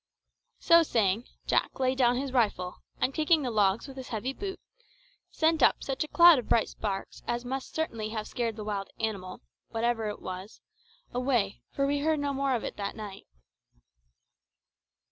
So 0.57 0.81
saying, 0.81 1.25
Jack 1.45 1.79
laid 1.79 1.99
down 1.99 2.17
his 2.17 2.31
rifle, 2.33 2.77
and 2.99 3.13
kicking 3.13 3.43
the 3.43 3.51
logs 3.51 3.87
with 3.87 3.97
his 3.97 4.07
heavy 4.07 4.33
boot, 4.33 4.59
sent 5.29 5.61
up 5.61 5.83
such 5.83 6.03
a 6.03 6.07
cloud 6.07 6.39
of 6.39 6.49
bright 6.49 6.69
sparks 6.69 7.21
as 7.27 7.45
must 7.45 7.75
certainly 7.75 8.09
have 8.09 8.27
scared 8.27 8.55
the 8.55 8.63
wild 8.63 8.89
animal, 8.99 9.41
whatever 9.69 10.07
it 10.07 10.19
was, 10.19 10.59
away; 11.13 11.61
for 11.69 11.85
we 11.85 11.99
heard 11.99 12.19
no 12.19 12.33
more 12.33 12.55
of 12.55 12.63
it 12.63 12.77
that 12.77 12.95
night. 12.95 13.27